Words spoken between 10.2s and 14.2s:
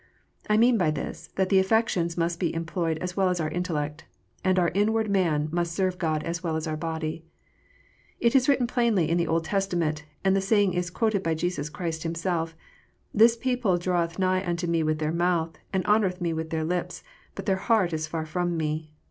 and the saying is quoted by Jesus Christ Himself:" This people draweth